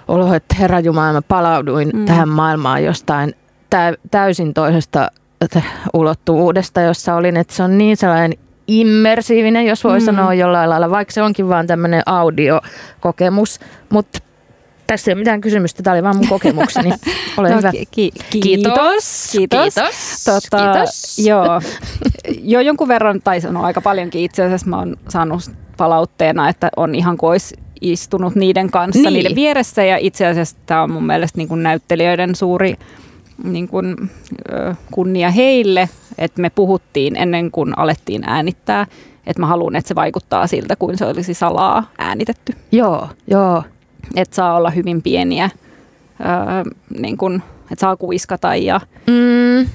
[0.08, 2.04] olo, että herra Jumala, mä palauduin Mm.
[2.06, 3.34] tähän maailmaan jostain
[3.70, 5.10] tä- täysin toisesta
[5.94, 10.04] ulottuvuudesta, jossa olin, että se on niin sellainen immersiivinen, jos voi mm.
[10.04, 14.18] sanoa jollain lailla, vaikka se onkin vaan tämmöinen audiokokemus, mutta
[14.88, 16.90] tässä ei ole mitään kysymystä, tämä oli vaan mun kokemukseni.
[17.36, 17.72] Ole hyvä.
[17.72, 19.28] ki- ki- Kiitos.
[19.32, 19.74] Kiitos.
[19.74, 20.24] Kiitos.
[20.24, 21.18] Tota, Kiitos.
[21.26, 21.60] Joo.
[22.42, 25.40] jo jonkun verran, tai sanoo aika paljonkin itse asiassa, mä oon saanut
[25.76, 29.12] palautteena, että on ihan kuin olisi istunut niiden kanssa, Niin.
[29.12, 32.74] niiden vieressä, ja itse asiassa tämä on mun mielestä niin kuin näyttelijöiden suuri
[33.44, 34.10] niin kuin,
[34.90, 38.86] kunnia heille, Että me puhuttiin ennen kuin alettiin äänittää,
[39.26, 42.52] että mä haluan, että se vaikuttaa siltä, kuin se olisi salaa äänitetty.
[42.72, 43.62] Joo, joo.
[44.16, 45.50] Että saa olla hyvin pieniä,
[46.20, 49.68] öö, niin kun, että saa kuiskata ja, Mm,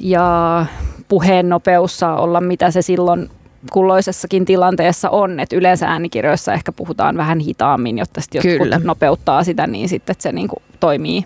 [0.00, 0.66] ja
[1.08, 3.30] puheen nopeus saa olla mitä se silloin
[3.72, 8.80] kulloisessakin tilanteessa on, että yleensä äänikirjoissa ehkä puhutaan vähän hitaammin, jotta sitten jotkut Kyllä.
[8.84, 11.24] nopeuttaa sitä niin sitten, että se niin kuin toimii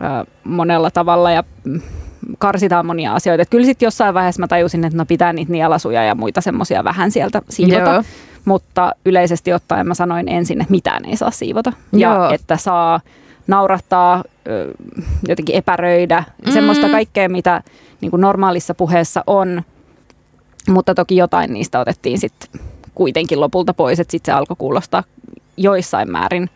[0.00, 1.44] ö, monella tavalla ja
[2.38, 3.42] karsitaan monia asioita.
[3.42, 6.84] Et kyllä sitten jossain vaiheessa mä tajusin, että no pitää niitä nielasuja ja muita semmoisia
[6.84, 8.02] vähän sieltä siivota, Joo.
[8.44, 11.72] Mutta yleisesti ottaen mä sanoin ensin, että mitään ei saa siivota.
[11.92, 12.30] Ja Joo.
[12.30, 13.00] että saa
[13.46, 14.24] naurattaa,
[15.28, 16.52] jotenkin epäröidä, Mm.
[16.52, 17.62] semmoista kaikkea, mitä
[18.00, 19.62] niin kuin normaalissa puheessa on,
[20.68, 22.60] mutta toki jotain niistä otettiin sitten
[22.94, 25.04] kuitenkin lopulta pois, että sitten se alkoi kuulostaa
[25.56, 26.50] joissain määrin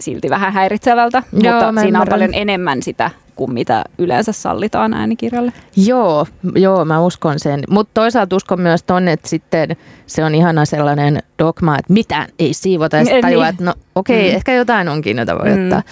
[0.00, 3.10] silti vähän häiritsevältä, Joo, mutta siinä on paljon enemmän sitä
[3.46, 5.52] kuin mitä yleensä sallitaan äänikirjalle.
[5.76, 7.60] Joo, joo, mä uskon sen.
[7.70, 9.76] Mutta toisaalta uskon myös tonne, että sitten
[10.06, 12.96] se on ihana sellainen dogma, että mitään ei siivota.
[12.96, 13.44] Ja niin.
[13.44, 14.36] että no okei, Mm.
[14.36, 15.64] ehkä jotain onkin, jota voi Mm.
[15.64, 15.82] ottaa.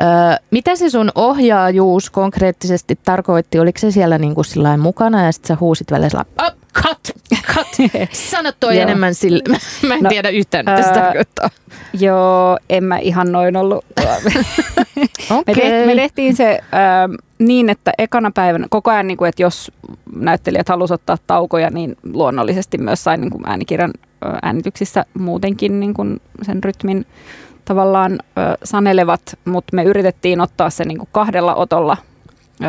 [0.00, 0.04] Ö,
[0.50, 3.58] mitä se sun ohjaajuus konkreettisesti tarkoitti?
[3.58, 6.24] Oliko se siellä niinku sillain mukana ja sitten sä huusit välillä sillä
[6.82, 7.10] cut,
[7.54, 7.66] cut.
[8.12, 9.42] Sano toi enemmän sille.
[9.88, 11.50] Mä en No, tiedä yhtään, mitä se tarkoittaa.
[12.00, 13.84] Joo, en mä ihan noin ollut.
[14.96, 15.54] Me, Okei.
[15.54, 19.72] te, me tehtiin se ähm, niin, että ekana päivänä koko ajan, niin kuin, että jos
[20.16, 23.90] näyttelijät halusivat ottaa taukoja, niin luonnollisesti myös sain niin kuin äänikirjan
[24.42, 27.06] äänityksissä muutenkin niin kuin sen rytmin
[27.64, 31.96] tavallaan ö, sanelevat, mutta me yritettiin ottaa se niin kuin kahdella otolla
[32.64, 32.66] ö,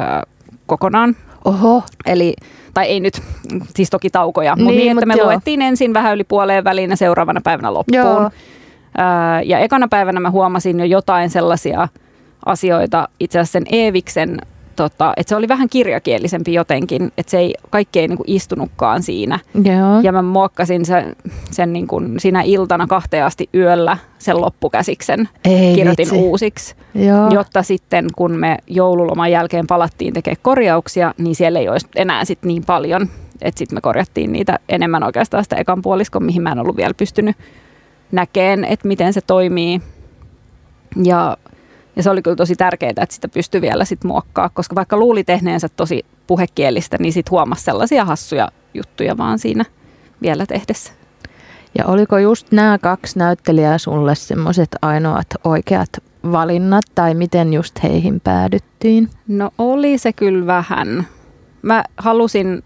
[0.65, 1.15] kokonaan.
[1.45, 2.33] Oho, Eli,
[2.73, 3.21] tai ei nyt,
[3.75, 5.25] siis toki taukoja, mutta Niin, niin, että mut me joo.
[5.25, 7.97] luettiin ensin vähän yli puoleen väliin ja seuraavana päivänä loppuun.
[7.97, 8.29] Joo.
[8.97, 11.87] Ää, ja ekana päivänä mä huomasin jo jotain sellaisia
[12.45, 14.37] asioita, itse asiassa sen Eeviksen,
[14.83, 19.39] tota, että se oli vähän kirjakielisempi jotenkin, että se ei, kaikki ei niinku istunutkaan siinä.
[19.63, 19.99] joo.
[20.03, 21.15] Ja mä muokkasin sen,
[21.51, 26.15] sen niinku siinä iltana kahteen asti yöllä sen loppukäsiksen, Ei kirjoitin vitsi.
[26.15, 27.29] uusiksi, Joo.
[27.29, 32.39] jotta sitten kun me joululoman jälkeen palattiin tekemään korjauksia, niin siellä ei olisi enää sit
[32.43, 33.01] niin paljon,
[33.41, 36.93] että sitten me korjattiin niitä enemmän oikeastaan sitä ekan puoliskon, mihin mä en ollut vielä
[36.93, 37.35] pystynyt
[38.11, 39.81] näkeen, että miten se toimii.
[41.03, 41.37] Ja,
[41.99, 45.23] ja se oli kyllä tosi tärkeää, että sitä pystyi vielä sit muokkaa, koska vaikka luuli
[45.23, 49.65] tehneensä tosi puhekielistä, niin sitten huomasi sellaisia hassuja juttuja vaan siinä
[50.21, 50.93] vielä tehdessä.
[51.77, 55.89] Ja oliko just nämä kaksi näyttelijää sulle semmoiset ainoat oikeat
[56.31, 59.09] valinnat, tai miten just heihin päädyttiin?
[59.27, 61.07] No oli se kyllä vähän.
[61.61, 62.63] Mä halusin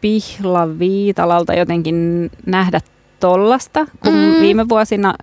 [0.00, 2.80] Pihla Viitalalta jotenkin nähdä
[3.20, 4.40] tollasta, kun mm.
[4.40, 5.14] viime vuosina,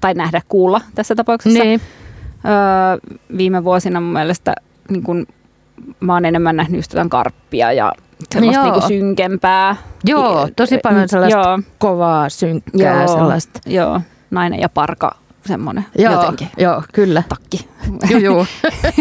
[0.00, 1.64] tai nähdä kuulla tässä tapauksessa.
[1.64, 1.80] Niin.
[2.44, 4.54] Öö, viime vuosina mun mielestä
[4.90, 5.26] niin kun,
[6.00, 7.92] mä oon enemmän nähnyt just jotain karppia ja
[8.34, 8.72] semmoista Joo.
[8.72, 9.76] niin synkempää.
[10.04, 13.08] Joo, tosi paljon sellaista Joo, kovaa, synkkää Joo.
[13.08, 13.60] sellaista.
[13.66, 14.00] joo,
[14.30, 16.48] nainen ja parka, semmoinen Joo, jotenkin.
[16.58, 17.22] joo, kyllä.
[17.28, 17.68] Takki.
[18.10, 18.46] Joo, joo.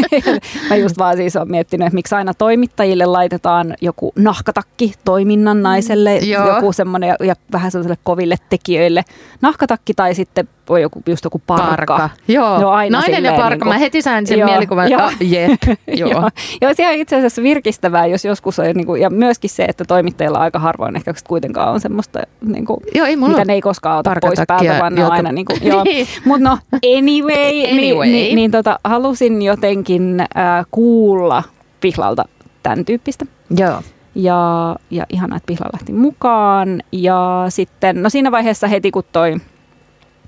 [0.69, 6.17] Mä just vaan siis oon miettinyt, että miksi aina toimittajille laitetaan joku nahkatakki toiminnan naiselle,
[6.17, 6.56] Joo.
[6.56, 9.04] joku semmoinen ja, ja vähän sellaiselle koville tekijöille
[9.41, 11.65] nahkatakki tai sitten voi joku, just joku parka.
[11.97, 12.10] Parka.
[12.28, 13.49] Joo, Joo, aina nainen ja parka.
[13.49, 15.02] niinku- Mä heti sain sen Joo, mielikuvan, joo.
[15.02, 16.10] ah, jep, joo.
[16.10, 16.30] Joo.
[16.62, 19.86] Joo, se on itse asiassa virkistävää, jos joskus on, niin kuin, ja myöskin se, että
[19.88, 23.62] toimittajilla aika harvoin ehkä kuitenkaan on semmoista, niin kuin, Joo, ei mulla mitä ne ei
[23.62, 25.84] koskaan ota pois päältä, vaan ne on aina niin kuin, joo.
[25.84, 26.08] Niin.
[26.49, 26.58] No,
[26.97, 28.08] anyway, Anyway.
[28.08, 31.43] Niin, niin, niin tota, halusin jotenkin äh, kuulla
[31.82, 32.25] Pihlalta
[32.63, 33.25] tämän tyyppistä.
[33.58, 33.82] Joo.
[34.15, 36.82] Ja, ja ihanaa, että Pihla lähti mukaan.
[36.91, 39.36] Ja sitten, no siinä vaiheessa heti kun toi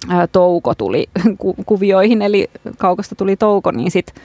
[0.09, 4.23] ää, touko tuli ku, kuvioihin, eli kaukosta tuli touko, niin sitten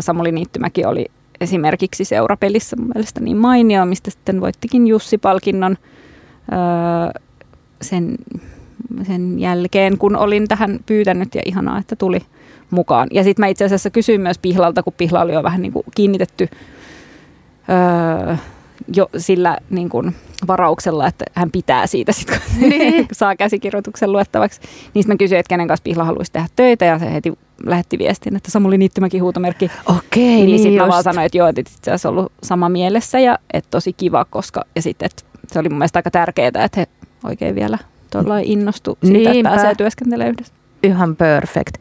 [0.00, 1.06] Samuli Niittymäki oli
[1.40, 5.76] esimerkiksi seurapelissä mun mielestä niin mainio, mistä sitten voittikin Jussi-palkinnon
[6.50, 7.12] ää,
[7.82, 8.16] sen,
[9.06, 12.18] sen jälkeen, kun olin tähän pyytänyt ja ihanaa, että tuli
[12.70, 13.08] mukaan.
[13.12, 15.84] Ja sitten mä itse asiassa kysyin myös Pihlalta, kun Pihla oli jo vähän niin kuin
[15.94, 16.48] kiinnitetty
[17.68, 18.36] öö,
[18.96, 20.14] jo sillä niin kuin
[20.46, 23.08] varauksella, että hän pitää siitä, sit, kun Niin.
[23.12, 24.60] saa käsikirjoituksen luettavaksi.
[24.94, 27.32] Niin mä kysyin, että kenen kanssa Pihla haluaisi tehdä töitä ja se heti
[27.66, 29.70] lähetti viestin, että Samuli Niittymäki huutomerkki.
[29.86, 30.90] Okei, niin niin, sitten mä just.
[30.90, 34.64] vaan sanoin, että joo, että itse asiassa ollut sama mielessä ja että tosi kiva, koska
[34.76, 36.86] ja sitten, että se oli mun mielestä aika tärkeää, että he
[37.24, 37.78] oikein vielä
[38.10, 39.48] tuolla innostu siitä, Niinpä.
[39.48, 40.52] että pääsee työskentelemään yhdessä.
[40.82, 41.74] Ihan perfect.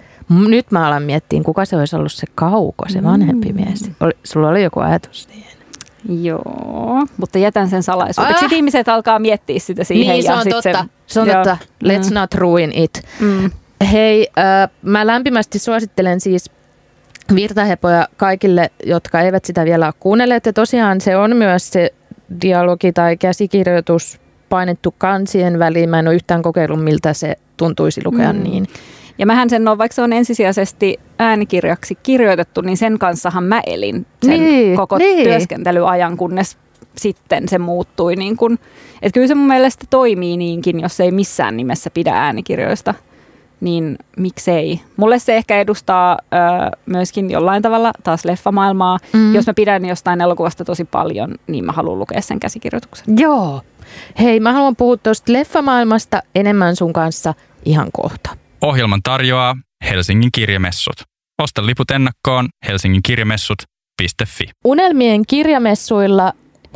[0.48, 3.56] Nyt mä alan miettiä, kuka se olisi ollut se kauko, se vanhempi Mm.
[3.56, 3.92] mies.
[4.00, 5.50] Oli, sulla oli joku ajatus siihen.
[6.24, 8.46] Joo, mutta jätän sen salaisuudeksi.
[8.46, 8.54] Ah!
[8.54, 10.14] Ihmiset alkaa miettiä sitä siihen.
[10.14, 10.82] niin, se on totta.
[11.08, 11.36] Se, Se on joo.
[11.36, 11.58] totta.
[11.84, 12.14] Let's Mm.
[12.20, 13.02] not ruin it.
[13.20, 13.52] mm,
[13.92, 16.50] Hei, äh, mä lämpimästi suosittelen siis
[17.36, 20.46] Virtahepoja kaikille, jotka eivät sitä vielä ole kuunnelleet.
[20.46, 21.94] Ja tosiaan se on myös se
[22.42, 25.90] dialogi tai käsikirjoitus painettu kansien väliin.
[25.90, 28.44] Mä en ole yhtään kokeillut, miltä se tuntuisi lukea mm.
[28.44, 28.68] niin.
[29.18, 34.06] Ja mähän sen on, vaikka se on ensisijaisesti äänikirjaksi kirjoitettu, niin sen kanssahan mä elin
[34.24, 35.24] sen niin, koko niin.
[35.24, 36.58] työskentelyajan, kunnes
[36.98, 38.16] sitten se muuttui.
[38.16, 38.60] Niin kun,
[39.02, 42.94] että kyllä se mun mielestä toimii niinkin, jos ei missään nimessä pidä äänikirjoista,
[43.62, 44.82] niin miksei.
[44.98, 48.98] Mulle se ehkä edustaa ö, myöskin jollain tavalla taas leffamaailmaa.
[49.14, 49.36] Mm.
[49.36, 53.18] Jos mä pidän jostain elokuvasta tosi paljon, niin mä haluan lukea sen käsikirjoituksen.
[53.18, 53.62] Joo.
[54.20, 57.34] Hei, mä haluan puhua tuosta leffamaailmasta enemmän sun kanssa
[57.66, 58.30] ihan kohta.
[58.62, 59.56] Ohjelman tarjoaa
[59.90, 60.96] Helsingin kirjamessut.
[61.42, 64.50] Osta liput ennakkoon helsinginkirjamessut.fi.
[64.66, 66.34] Unelmien kirjamessuilla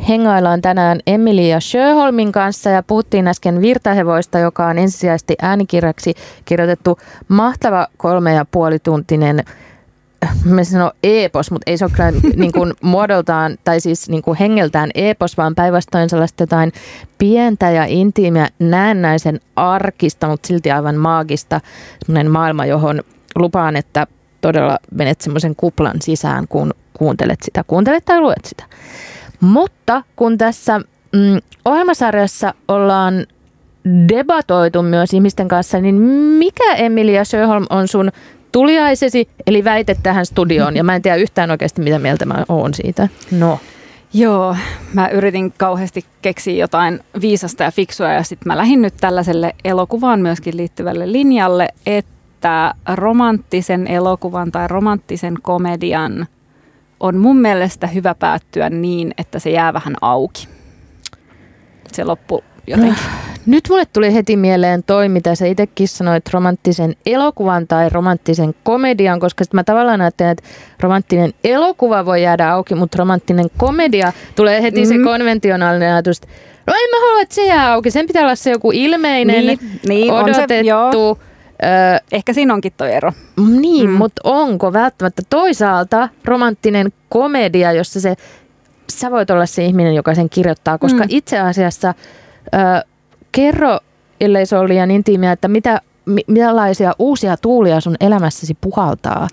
[0.08, 7.86] hengaillaan tänään Emilia Sjöholmin kanssa ja puhuttiin äsken Virtahevoista, joka on ensisijaisesti äänikirjaksi kirjoitettu mahtava
[7.96, 9.44] kolme ja puoli tuntinen
[10.44, 14.38] mä sanon epos, mutta ei se ole kyllä niin kuin muodoltaan tai siis niin kuin
[14.38, 16.72] hengeltään epos, vaan päinvastoin sellaista jotain
[17.18, 21.60] pientä ja intiimiä näennäisen arkista, mutta silti aivan maagista
[22.06, 23.02] semmoinen maailma, johon
[23.36, 24.06] lupaan, että
[24.40, 27.64] todella menet semmoisen kuplan sisään, kun kuuntelet sitä.
[27.66, 28.64] Kuuntelet tai luet sitä.
[29.44, 30.78] Mutta kun tässä
[31.12, 33.26] mm, ohjelmasarjassa ollaan
[34.08, 35.94] debatoitu myös ihmisten kanssa, niin
[36.38, 38.12] mikä Emilia Sjöholm on sun
[38.52, 42.74] tuliaisesi, eli väite tähän studioon, ja mä en tiedä yhtään oikeasti, mitä mieltä mä oon
[42.74, 43.08] siitä.
[43.30, 43.58] No.
[44.14, 44.56] Joo,
[44.92, 50.20] mä yritin kauheasti keksiä jotain viisasta ja fiksua, ja sitten mä lähdin nyt tällaiselle elokuvaan
[50.20, 56.26] myöskin liittyvälle linjalle, että romanttisen elokuvan tai romanttisen komedian
[57.00, 60.48] on mun mielestä hyvä päättyä niin, että se jää vähän auki.
[61.92, 62.98] Se loppu jotenkin.
[63.46, 69.20] Nyt mulle tuli heti mieleen toi, mitä sä itsekin sanoit, romanttisen elokuvan tai romanttisen komedian,
[69.20, 70.44] koska mä tavallaan ajattelen, että
[70.80, 75.04] romanttinen elokuva voi jäädä auki, mutta romanttinen komedia tulee heti mm-hmm.
[75.04, 76.28] se konventionaalinen ajatus, että
[76.66, 79.58] no en mä halua, että se jää auki, sen pitää olla se joku ilmeinen, niin,
[79.88, 80.42] niin, odotettu.
[80.42, 81.18] On se, joo.
[81.62, 83.12] Öö, Ehkä siinä onkin tuo ero.
[83.60, 83.96] Niin, mm.
[83.96, 88.14] mutta onko välttämättä toisaalta romanttinen komedia, jossa se,
[88.88, 91.08] sä voit olla se ihminen, joka sen kirjoittaa, koska mm.
[91.08, 91.94] itse asiassa
[92.54, 92.86] ö,
[93.32, 93.78] kerro,
[94.20, 95.80] ellei se ole liian intiimiä, että mitä,
[96.26, 99.28] millaisia uusia tuulia sun elämässäsi puhaltaa?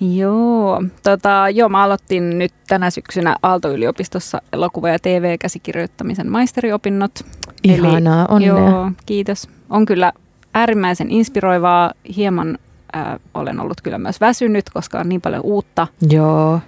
[0.00, 7.12] Joo, tota, joo, mä aloitin nyt tänä syksynä Aalto-yliopistossa elokuva- ja TV-käsikirjoittamisen maisteriopinnot.
[7.64, 8.70] Ihanaa, Eli, onnea.
[8.70, 9.48] Joo, kiitos.
[9.70, 10.12] On kyllä
[10.54, 11.92] äärimmäisen inspiroivaa.
[12.16, 12.58] Hieman
[12.96, 15.86] äh, olen ollut kyllä myös väsynyt, koska on niin paljon uutta.
[16.10, 16.60] Joo.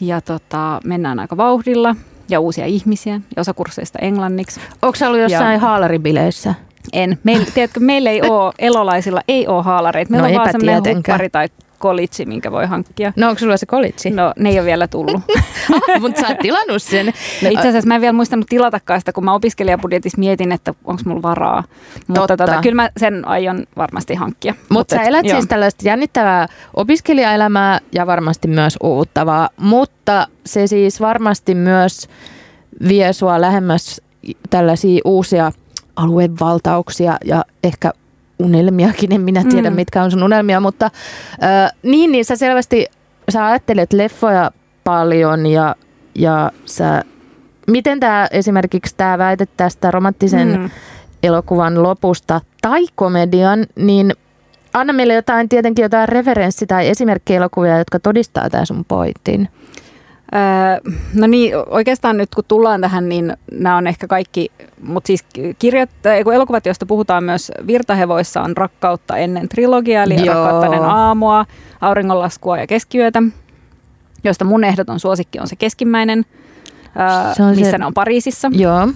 [0.00, 1.96] Ja tota, mennään aika vauhdilla
[2.28, 4.60] ja uusia ihmisiä ja osa kursseista englanniksi.
[4.82, 6.54] Onko ollut jossain ja, haalaribileissä?
[6.92, 7.18] En.
[7.24, 10.10] Meil, tiedätkö, meillä ei ole, elolaisilla ei ole haalareita.
[10.10, 13.12] Meillä no, on vaan semmoinen huppari tai kolitsi, minkä voi hankkia.
[13.16, 14.10] No onko sulla se kolitsi?
[14.10, 15.16] No ne ei ole vielä tullut.
[15.74, 17.06] ah, mutta sä oot tilannut sen.
[17.42, 21.02] No itse asiassa mä en vielä muistanut tilatakaan sitä, kun mä opiskelijabudjetissa mietin, että onko
[21.06, 21.64] mulla varaa.
[22.06, 24.54] Mutta tota, kyllä mä sen aion varmasti hankkia.
[24.68, 30.66] Mut Mut sä elät et, siis tällaista jännittävää opiskelijaelämää ja varmasti myös uuttavaa, mutta se
[30.66, 32.08] siis varmasti myös
[32.88, 34.00] vie sua lähemmäs
[34.50, 35.52] tällaisia uusia
[35.96, 37.92] aluevaltauksia ja ehkä
[38.38, 39.76] unelmiakin, en minä tiedä mm.
[39.76, 40.90] mitkä on sun unelmia, mutta
[41.42, 42.86] äh, niin, niin sä selvästi,
[43.28, 44.50] sä ajattelet leffoja
[44.84, 45.76] paljon ja,
[46.14, 47.02] ja sä,
[47.66, 50.70] miten tämä esimerkiksi tämä väite tästä romanttisen mm.
[51.22, 54.12] elokuvan lopusta tai komedian, niin
[54.72, 59.48] anna meille jotain, tietenkin jotain referenssi- tai esimerkkielokuvia, jotka todistaa tämä sun pointin.
[60.34, 65.24] Öö, no niin, oikeastaan nyt kun tullaan tähän, niin nämä on ehkä kaikki, mutta siis
[65.58, 65.90] kirjat,
[66.24, 70.34] kun elokuvat, joista puhutaan myös virtahevoissa, on Rakkautta ennen trilogia, eli Joo.
[70.34, 71.46] Rakkautta ennen aamua,
[71.80, 73.22] Auringonlaskua ja keskiyötä,
[74.24, 76.26] joista mun ehdoton suosikki on se keskimmäinen,
[77.36, 77.78] se on missä se...
[77.78, 78.48] ne on Pariisissa.
[78.52, 78.88] Joo.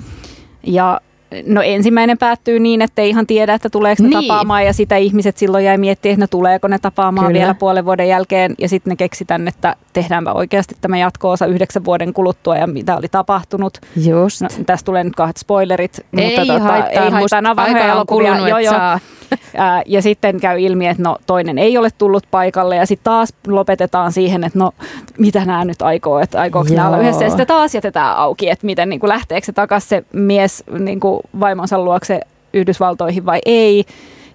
[0.62, 1.00] Ja
[1.46, 4.28] No ensimmäinen päättyy niin, että ei ihan tiedä, että tuleeko ne niin.
[4.28, 7.38] tapaamaan ja sitä ihmiset silloin jäi miettimään, että no tuleeko ne tapaamaan Kyllä.
[7.38, 12.12] vielä puolen vuoden jälkeen ja sitten ne keksitään, että tehdäänpä oikeasti tämä jatko-osa yhdeksän vuoden
[12.12, 13.78] kuluttua ja mitä oli tapahtunut.
[14.06, 14.42] Just.
[14.42, 16.06] No, tästä tulee nyt kahdet spoilerit.
[16.16, 18.30] Ei mutta tota, haittaa, ei haittaa, nämä vanhoja elokuvia.
[18.30, 18.98] Kulunut, joo, joo.
[19.86, 24.12] ja sitten käy ilmi, että no toinen ei ole tullut paikalle ja sitten taas lopetetaan
[24.12, 24.72] siihen, että no
[25.18, 28.66] mitä nämä nyt aikoo, että aikooko nämä olla yhdessä ja sitten taas jätetään auki, että
[28.66, 32.20] miten niin kuin lähteekö se takaisin se mies niin kuin vaimonsa luokse
[32.52, 33.84] Yhdysvaltoihin vai ei.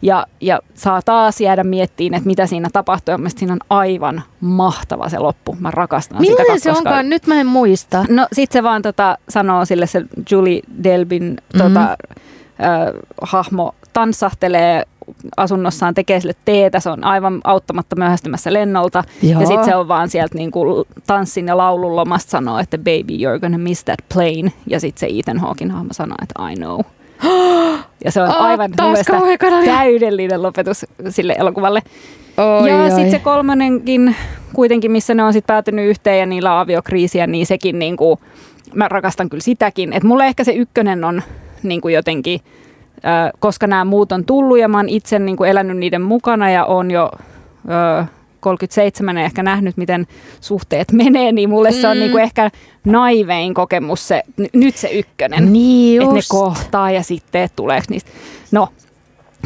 [0.01, 3.11] Ja, ja saa taas jäädä miettiin, että mitä siinä tapahtuu.
[3.11, 5.55] Ja siinä on aivan mahtava se loppu.
[5.59, 7.09] Mä rakastan Millainen sitä se onkaan?
[7.09, 8.05] Nyt mä en muista.
[8.09, 11.61] No sit se vaan tota, sanoo sille se Julie Delbin mm-hmm.
[11.61, 11.97] tota, äh,
[13.21, 14.83] hahmo tanssahtelee
[15.37, 19.03] asunnossaan tekee sille teetä, se on aivan auttamatta myöhästymässä lennolta.
[19.21, 19.41] Joo.
[19.41, 23.39] Ja sitten se on vaan sieltä niinku tanssin ja laulun lomasta sanoo, että baby you're
[23.39, 24.51] gonna miss that plane.
[24.67, 26.79] Ja sitten se Ethan Hawkin hahmo sanoo, että I know.
[28.05, 28.71] Ja se on Oh, aivan
[29.65, 31.81] täydellinen lopetus sille elokuvalle.
[32.37, 34.15] Oi, ja sitten se kolmonenkin,
[34.53, 38.19] kuitenkin missä ne on sitten päätynyt yhteen ja niillä on aviokriisiä, niin sekin niinku,
[38.73, 39.93] mä rakastan kyllä sitäkin.
[39.93, 41.21] Että mulle ehkä se ykkönen on
[41.63, 42.74] niinku jotenkin, äh,
[43.39, 46.91] koska nämä muut on tullut ja mä oon itse niinku elänyt niiden mukana ja on
[46.91, 47.11] jo
[47.99, 50.07] äh, 37 ja ehkä nähnyt, miten
[50.41, 51.99] suhteet menee, niin mulle se on Mm.
[51.99, 52.51] niinku ehkä
[52.85, 58.11] naivein kokemus se, nyt se ykkönen Niin että ne kohtaa ja sitten, että tuleeko niistä.
[58.51, 58.67] No,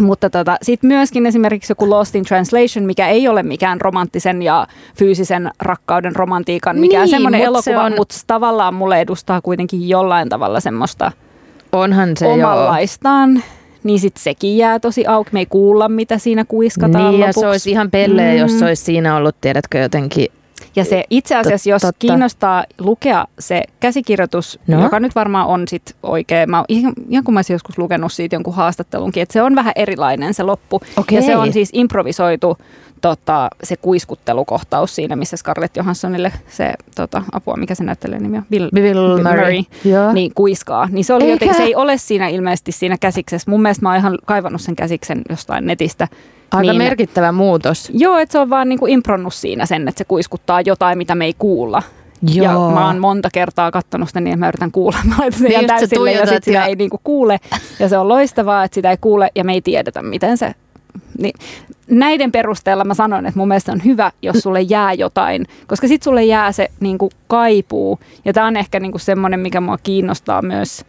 [0.01, 4.67] mutta tota, sitten myöskin esimerkiksi joku Lost in Translation, mikä ei ole mikään romanttisen ja
[4.95, 9.89] fyysisen rakkauden romantiikan, mikään Niin, semmoinen mut se elokuva, on- mutta tavallaan mulle edustaa kuitenkin
[9.89, 11.11] jollain tavalla semmoista
[11.71, 12.33] Onhan se joo.
[12.35, 13.43] omanlaistaan.
[13.83, 15.29] Niin sitten sekin jää tosi auki.
[15.33, 17.39] Me ei kuulla, mitä siinä kuiskataan Niin, ja lopuksi.
[17.39, 18.37] se olisi ihan pelleä, mm.
[18.37, 20.27] jos se olisi siinä ollut, tiedätkö, jotenkin...
[20.75, 21.99] Ja se itse asiassa, jos totta.
[21.99, 24.83] kiinnostaa lukea se käsikirjoitus, No.
[24.83, 28.35] joka nyt varmaan on sit oikein, mä ihan, ihan kun mä olisin joskus lukenut siitä
[28.35, 30.81] jonkun haastattelunkin, että se on vähän erilainen se loppu.
[30.97, 31.15] Okei.
[31.17, 32.57] Ja se on siis improvisoitu
[33.01, 38.45] tota, se kuiskuttelukohtaus siinä, missä Scarlett Johanssonille se tota, apua, mikä se näyttelee nimi on?
[38.49, 39.61] Bill, Bill Murray.
[39.85, 40.13] Joo.
[40.13, 40.87] Niin kuiskaa.
[40.91, 43.51] Niin se, oli jotenkin, se ei ole siinä ilmeisesti siinä käsiksessä.
[43.51, 46.07] Mun mielestä mä oon ihan kaivannut sen käsiksen jostain netistä.
[46.51, 47.91] Aika niin- merkittävä muutos.
[47.93, 51.25] Joo, että se on vaan niinku impronnut siinä sen, että se kuiskuttaa jotain, mitä me
[51.25, 51.83] ei kuulla.
[52.33, 52.43] Joo.
[52.43, 54.97] Ja mä oon monta kertaa katsonut sitä niin, että mä yritän kuulla.
[55.09, 57.39] Mä laitan sen Niin täysille ja sit sitä ja- ei niinku kuule.
[57.79, 60.55] Ja se on loistavaa, että sitä ei kuule ja me ei tiedetä, miten se...
[61.17, 61.33] Niin,
[61.89, 66.03] näiden perusteella mä sanon, että mun mielestä on hyvä, jos sulle jää jotain, koska sit
[66.03, 67.99] sulle jää se niinku kaipuu.
[68.25, 70.85] Ja tää on ehkä niinku semmoinen, mikä mua kiinnostaa myös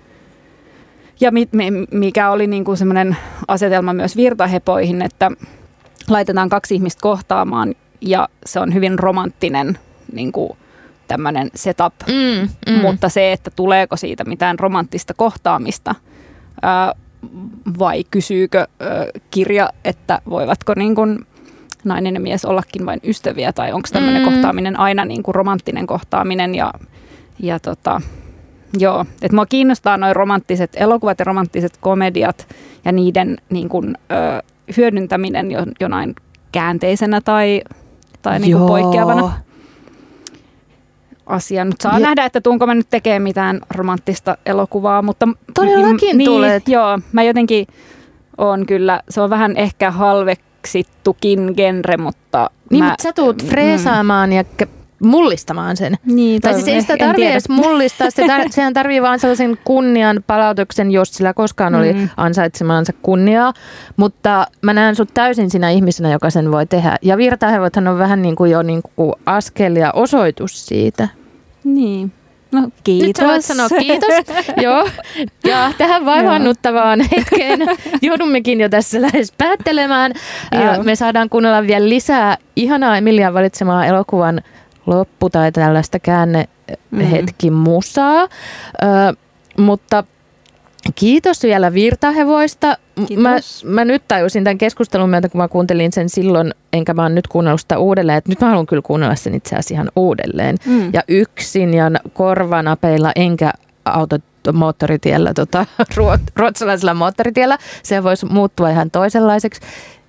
[1.20, 3.16] ja mi, mi, mikä oli niinku semmoinen
[3.48, 5.30] asetelma myös virtahepoihin, että
[6.08, 9.78] laitetaan kaksi ihmistä kohtaamaan ja se on hyvin romanttinen
[10.12, 10.56] niinku,
[11.08, 12.80] tämmöinen setup, Mm, mm.
[12.80, 15.94] mutta se, että tuleeko siitä mitään romanttista kohtaamista
[16.62, 16.94] ää,
[17.78, 18.88] vai kysyykö ää,
[19.30, 21.26] kirja, että voivatko niin kuin
[21.84, 24.28] nainen ja mies ollakin vain ystäviä tai onko tämmöinen Mm.
[24.28, 24.34] mm.
[24.34, 26.72] kohtaaminen aina niin kuin romanttinen kohtaaminen ja,
[27.38, 28.00] ja tota,
[28.78, 32.48] joo, että mua kiinnostaa noin romanttiset elokuvat ja romanttiset komediat
[32.84, 34.42] ja niiden niin kuin, ö,
[34.76, 36.14] hyödyntäminen jo, jonain
[36.52, 37.62] käänteisenä tai,
[38.22, 39.32] tai niin kuin poikkeavana
[41.30, 41.64] asia.
[41.64, 42.06] Nyt saa Ja- ja.
[42.06, 45.28] nähdä, että tuunko mä nyt tekee mitään romanttista elokuvaa, mutta...
[45.54, 46.68] Todellakin niin, tulet.
[46.68, 47.66] Joo, mä jotenkin
[48.38, 54.32] on kyllä, se on vähän ehkä halveksittukin genre, mutta Niin, mä, mutta sä tuut freesaamaan
[54.32, 54.68] ja ke-
[55.02, 55.94] mullistamaan sen.
[56.04, 60.24] Niin, Tai siis ei sitä tarvitse edes mullistaa, se tar- sehän tarvii vaan sellaisen kunnian
[60.26, 62.08] palautuksen, jos sillä koskaan oli Mm.
[62.16, 63.52] ansaitsemaansa kunniaa.
[63.96, 66.96] Mutta mä näen sut täysin sinä ihmisenä, joka sen voi tehdä.
[67.02, 71.08] Ja virtahevothan on vähän niin kuin jo niin kuin askel ja osoitus siitä.
[71.64, 72.12] Niin.
[72.52, 73.24] No kiitos.
[73.24, 74.10] Nyt sanoa kiitos.
[74.64, 74.88] Joo.
[75.44, 77.60] Ja tähän vaivaannuttavaan hetkeen
[78.02, 80.12] joudummekin jo tässä lähes päättelemään.
[80.52, 80.82] Ää, Joo.
[80.82, 84.40] Me saadaan kuunnella vielä lisää ihanaa Emilian valitsemaa elokuvan
[84.86, 88.22] loppu- tai tällaista käännehetki musaa.
[88.22, 88.26] Ö,
[89.58, 90.04] mutta
[90.94, 92.76] kiitos vielä virtahevoista.
[92.96, 93.64] M- Mä, Kiitos.
[93.64, 97.26] mä nyt tajusin tämän keskustelun myötä, kun mä kuuntelin sen silloin, enkä mä oon nyt
[97.28, 100.90] kuunnellut sitä uudelleen, että nyt mä haluan kyllä kuunnella sen itse asiassa ihan uudelleen Mm.
[100.92, 103.50] ja yksin ja korvanapeilla enkä
[103.84, 104.16] auto
[104.52, 105.66] moottoritiellä, tota,
[105.96, 107.58] ruot, ruotsalaisella moottoritiellä.
[107.82, 109.60] Se voisi muuttua ihan toisenlaiseksi.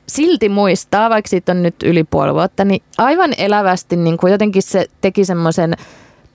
[0.07, 4.62] Silti muistaa, vaikka siitä on nyt yli puoli vuotta, niin aivan elävästi niin kuin jotenkin
[4.63, 5.73] se teki semmoisen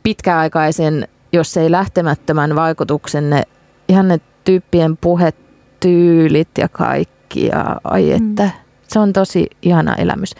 [0.02, 3.42] pitkäaikaisen, jos ei lähtemättömän vaikutuksen, ne,
[3.88, 7.46] ihan ne tyyppien puhetyylit ja kaikki.
[7.46, 8.50] Ja, ai että,
[8.88, 10.30] se on tosi ihana elämys.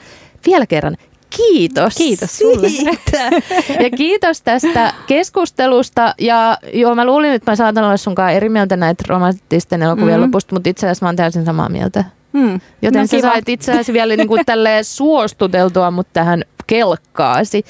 [0.47, 0.97] Vielä kerran,
[1.31, 1.95] kiitos.
[1.95, 2.69] Kiitos sulle.
[2.69, 3.31] siitä.
[3.85, 6.15] Ja kiitos tästä keskustelusta.
[6.21, 10.27] Ja joo, mä luulin, että mä saatan olla sunkaan eri mieltä näitä romanttisten elokuvien Mhm.
[10.27, 12.05] lopusta, mutta itse asiassa mä oon täysin samaa mieltä.
[12.33, 12.61] Mm.
[12.83, 13.29] Joten no, sä kiva.
[13.31, 14.43] sait itse asiassa vielä niin kuin
[14.83, 17.65] suostuteltua mut tähän kelkkaasi.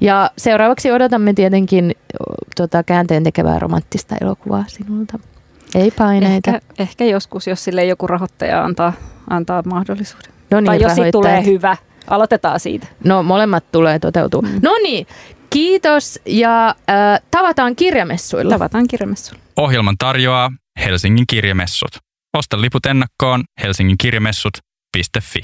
[0.00, 1.92] Ja seuraavaksi odotamme tietenkin
[2.56, 5.18] tota, käänteen tekevää romanttista elokuvaa sinulta.
[5.74, 6.50] Ei paineita.
[6.50, 8.92] Ehkä, ehkä joskus, jos sille joku rahoittaja antaa,
[9.30, 10.32] antaa mahdollisuuden.
[10.50, 11.76] no niin, tai jos siitä tulee hyvä.
[12.06, 12.86] Aloitetaan siitä.
[13.04, 14.42] No molemmat tulee toteutuu.
[14.42, 14.60] Mm.
[14.62, 15.06] No niin,
[15.50, 18.50] kiitos ja äh, tavataan kirjamessuilla.
[18.50, 19.44] Tavataan kirjamessuilla.
[19.56, 20.50] Ohjelman tarjoaa
[20.84, 21.90] Helsingin kirjamessut.
[22.38, 25.40] Osta liput ennakkoon helsinginkirjamessut.fi.